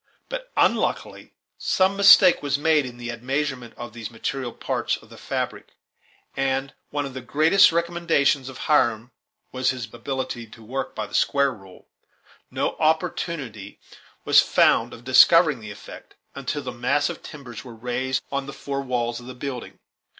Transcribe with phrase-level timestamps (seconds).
[0.29, 5.17] But, unluckily, some mistake was made in the admeasurement of these material parts of the
[5.19, 5.73] fabric;
[6.35, 9.11] and, as one of the greatest recommendations of Hiram
[9.51, 11.87] was his ability to work by the "square rule,"
[12.49, 13.79] no opportunity
[14.25, 18.81] was found of discovering the effect until the massive timbers were raised on the four
[18.81, 19.77] walls of the building.